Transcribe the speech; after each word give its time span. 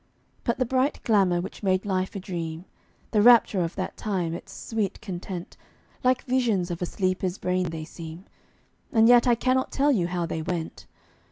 But 0.43 0.57
the 0.57 0.65
bright 0.65 0.99
glamour 1.03 1.39
which 1.41 1.61
made 1.61 1.85
life 1.85 2.15
a 2.15 2.19
dream, 2.19 2.65
The 3.11 3.21
rapture 3.21 3.61
of 3.61 3.75
that 3.75 3.97
time, 3.97 4.33
its 4.33 4.51
sweet 4.51 4.99
content, 4.99 5.57
Like 6.03 6.23
visions 6.23 6.71
of 6.71 6.81
a 6.81 6.87
sleeper's 6.87 7.37
brain 7.37 7.69
they 7.69 7.85
seem 7.85 8.25
And 8.91 9.07
yet 9.07 9.27
I 9.27 9.35
cannot 9.35 9.71
tell 9.71 9.91
you 9.91 10.07
how 10.07 10.25
they 10.25 10.41
went. 10.41 10.87